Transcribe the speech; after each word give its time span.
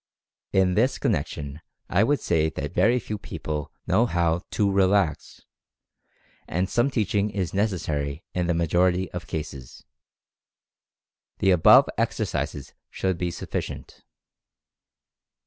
In 0.51 0.73
this 0.73 0.97
con 0.97 1.11
nection 1.11 1.59
I 1.87 2.03
would 2.03 2.19
say 2.19 2.49
that 2.49 2.73
very 2.73 2.97
few 2.97 3.19
people 3.19 3.71
know 3.85 4.07
how 4.07 4.41
to 4.49 4.71
"relax," 4.71 5.45
and 6.47 6.67
some 6.67 6.89
teaching 6.89 7.29
is 7.29 7.53
necessary 7.53 8.23
in 8.33 8.47
the 8.47 8.55
majority 8.55 9.11
of 9.11 9.27
cases. 9.27 9.85
The 11.37 11.51
above 11.51 11.87
exercises 11.99 12.73
should 12.89 13.19
be 13.19 13.29
sufficient. 13.29 14.01